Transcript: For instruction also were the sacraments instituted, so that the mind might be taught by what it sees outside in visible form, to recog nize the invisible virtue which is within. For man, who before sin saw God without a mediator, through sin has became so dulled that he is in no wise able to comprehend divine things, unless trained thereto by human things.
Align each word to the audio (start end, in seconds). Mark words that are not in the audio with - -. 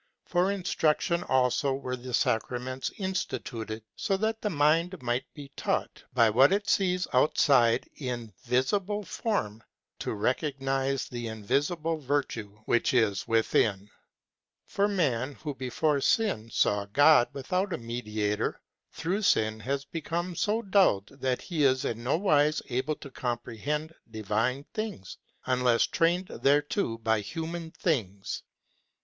For 0.25 0.51
instruction 0.51 1.21
also 1.25 1.75
were 1.75 1.95
the 1.95 2.15
sacraments 2.15 2.89
instituted, 2.97 3.83
so 3.95 4.17
that 4.17 4.41
the 4.41 4.49
mind 4.49 4.99
might 5.03 5.31
be 5.35 5.49
taught 5.55 6.03
by 6.15 6.27
what 6.31 6.51
it 6.51 6.67
sees 6.67 7.07
outside 7.13 7.87
in 7.97 8.33
visible 8.45 9.03
form, 9.03 9.61
to 9.99 10.09
recog 10.09 10.59
nize 10.59 11.07
the 11.07 11.27
invisible 11.27 11.99
virtue 11.99 12.49
which 12.65 12.95
is 12.95 13.27
within. 13.27 13.91
For 14.65 14.87
man, 14.87 15.33
who 15.35 15.53
before 15.53 16.01
sin 16.01 16.49
saw 16.49 16.85
God 16.85 17.27
without 17.31 17.71
a 17.71 17.77
mediator, 17.77 18.59
through 18.91 19.21
sin 19.21 19.59
has 19.59 19.85
became 19.85 20.35
so 20.35 20.63
dulled 20.63 21.09
that 21.21 21.43
he 21.43 21.63
is 21.63 21.85
in 21.85 22.03
no 22.03 22.17
wise 22.17 22.59
able 22.71 22.95
to 22.95 23.11
comprehend 23.11 23.93
divine 24.09 24.65
things, 24.73 25.17
unless 25.45 25.85
trained 25.85 26.29
thereto 26.41 26.97
by 26.97 27.19
human 27.19 27.69
things. 27.69 28.41